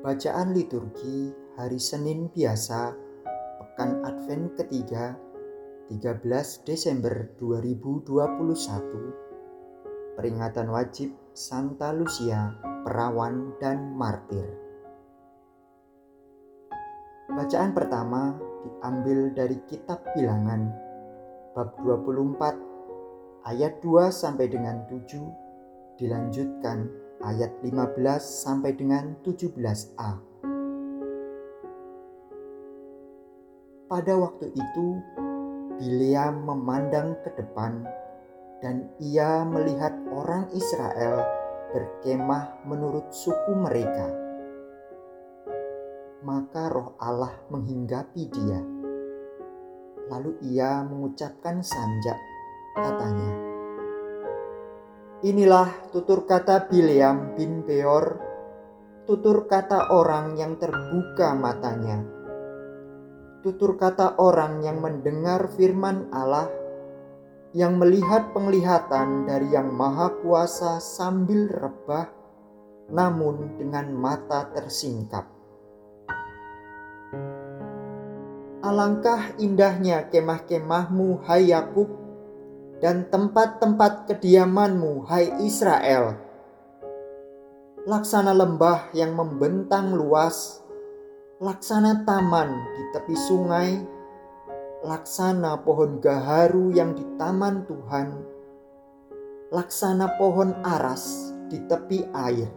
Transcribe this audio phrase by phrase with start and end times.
[0.00, 1.28] Bacaan liturgi
[1.60, 2.96] hari Senin biasa
[3.60, 5.12] Pekan Advent ketiga
[5.92, 6.24] 13
[6.64, 8.08] Desember 2021
[10.16, 12.48] Peringatan wajib Santa Lucia,
[12.80, 14.48] perawan dan martir.
[17.28, 20.64] Bacaan pertama diambil dari kitab Bilangan
[21.52, 30.12] bab 24 ayat 2 sampai dengan 7 dilanjutkan ayat 15 sampai dengan 17a.
[33.90, 34.86] Pada waktu itu,
[35.80, 37.88] Bileam memandang ke depan
[38.60, 41.24] dan ia melihat orang Israel
[41.72, 44.12] berkemah menurut suku mereka.
[46.20, 48.60] Maka roh Allah menghinggapi dia.
[50.12, 52.20] Lalu ia mengucapkan sanjak,
[52.76, 53.49] katanya,
[55.20, 58.16] Inilah tutur kata Bileam bin Beor,
[59.04, 62.00] tutur kata orang yang terbuka matanya,
[63.44, 66.48] tutur kata orang yang mendengar firman Allah,
[67.52, 72.08] yang melihat penglihatan dari Yang Maha Kuasa sambil rebah,
[72.88, 75.28] namun dengan mata tersingkap.
[78.64, 81.99] Alangkah indahnya kemah-kemahmu, hai Yakub,
[82.80, 86.16] dan tempat-tempat kediamanmu, hai Israel.
[87.84, 90.64] Laksana lembah yang membentang luas,
[91.40, 93.70] laksana taman di tepi sungai,
[94.80, 98.08] laksana pohon gaharu yang di taman Tuhan,
[99.52, 102.48] laksana pohon aras di tepi air.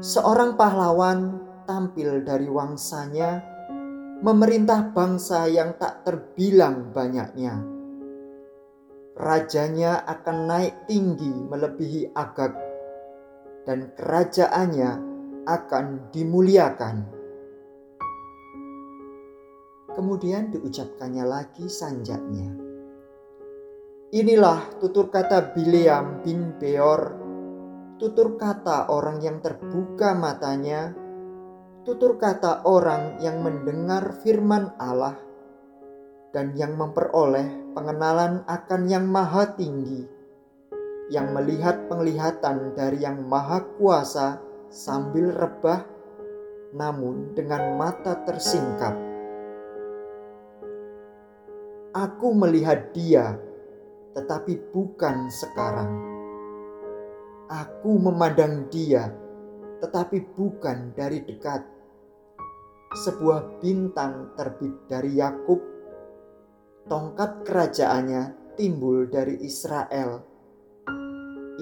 [0.00, 3.44] Seorang pahlawan tampil dari wangsanya,
[4.24, 7.79] memerintah bangsa yang tak terbilang banyaknya
[9.20, 12.56] rajanya akan naik tinggi melebihi Agag
[13.68, 14.90] dan kerajaannya
[15.44, 16.96] akan dimuliakan.
[19.92, 22.48] Kemudian diucapkannya lagi sanjatnya.
[24.16, 27.14] Inilah tutur kata Bileam bin Beor,
[28.00, 30.96] tutur kata orang yang terbuka matanya,
[31.84, 35.29] tutur kata orang yang mendengar firman Allah
[36.30, 40.02] dan yang memperoleh pengenalan akan Yang Maha Tinggi,
[41.10, 44.38] yang melihat penglihatan dari Yang Maha Kuasa
[44.70, 45.82] sambil rebah,
[46.70, 48.94] namun dengan mata tersingkap.
[51.90, 53.34] Aku melihat Dia,
[54.14, 55.90] tetapi bukan sekarang.
[57.50, 59.10] Aku memandang Dia,
[59.82, 61.66] tetapi bukan dari dekat.
[62.90, 65.79] Sebuah bintang terbit dari Yakub
[66.90, 70.26] tongkat kerajaannya timbul dari Israel.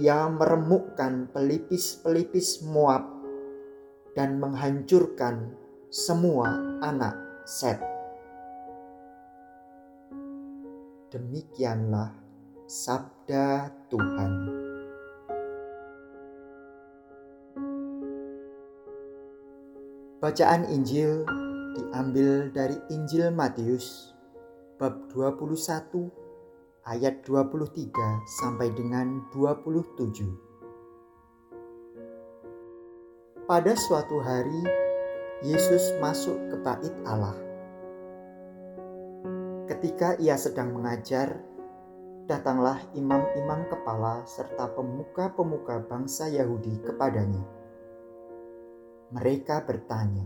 [0.00, 3.04] Ia meremukkan pelipis-pelipis Moab
[4.16, 5.52] dan menghancurkan
[5.92, 7.12] semua anak
[7.44, 7.76] Set.
[11.12, 12.16] Demikianlah
[12.64, 14.32] sabda Tuhan.
[20.22, 21.26] Bacaan Injil
[21.74, 24.09] diambil dari Injil Matius
[24.80, 26.08] bab 21
[26.88, 27.92] ayat 23
[28.40, 30.24] sampai dengan 27.
[33.44, 34.64] Pada suatu hari
[35.44, 37.36] Yesus masuk ke bait Allah.
[39.68, 41.36] Ketika ia sedang mengajar,
[42.24, 47.44] datanglah imam-imam kepala serta pemuka-pemuka bangsa Yahudi kepadanya.
[49.12, 50.24] Mereka bertanya,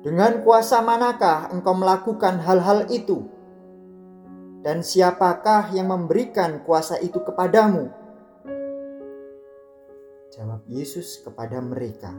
[0.00, 3.28] dengan kuasa manakah engkau melakukan hal-hal itu?
[4.64, 7.92] Dan siapakah yang memberikan kuasa itu kepadamu?
[10.32, 12.12] Jawab Yesus kepada mereka,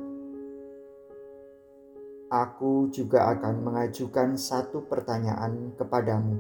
[2.32, 6.40] Aku juga akan mengajukan satu pertanyaan kepadamu.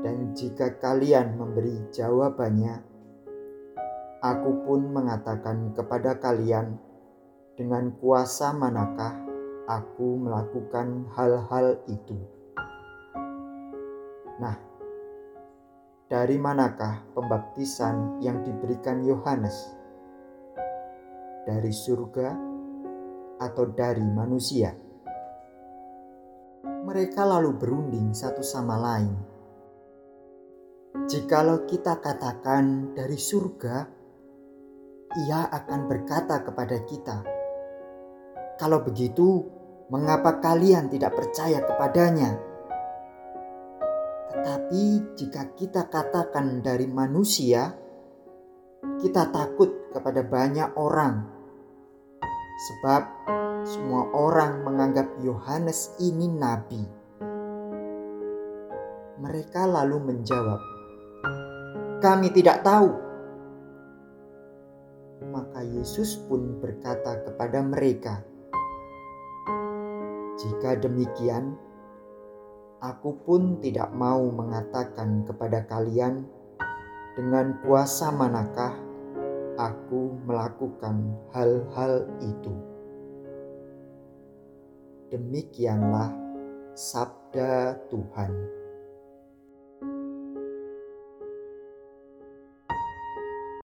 [0.00, 2.82] Dan jika kalian memberi jawabannya,
[4.24, 6.76] aku pun mengatakan kepada kalian
[7.54, 9.23] dengan kuasa manakah
[9.64, 12.18] aku melakukan hal-hal itu.
[14.36, 14.56] Nah,
[16.04, 19.56] dari manakah pembaptisan yang diberikan Yohanes?
[21.48, 22.28] Dari surga
[23.40, 24.72] atau dari manusia?
[26.64, 29.16] Mereka lalu berunding satu sama lain.
[31.08, 33.76] Jikalau kita katakan dari surga,
[35.24, 37.16] ia akan berkata kepada kita,
[38.60, 39.53] "Kalau begitu,
[39.92, 42.30] mengapa kalian tidak percaya kepadanya?
[44.32, 44.82] Tetapi
[45.16, 47.72] jika kita katakan dari manusia,
[49.00, 51.24] kita takut kepada banyak orang
[52.54, 53.02] sebab
[53.64, 56.84] semua orang menganggap Yohanes ini nabi.
[59.20, 60.60] Mereka lalu menjawab,
[62.04, 62.90] "Kami tidak tahu."
[65.24, 68.20] Maka Yesus pun berkata kepada mereka,
[70.44, 71.56] "Jika demikian,
[72.84, 76.28] aku pun tidak mau mengatakan kepada kalian
[77.16, 78.76] dengan kuasa manakah
[79.56, 82.52] aku melakukan hal-hal itu."
[85.08, 86.12] Demikianlah
[86.76, 88.63] sabda Tuhan.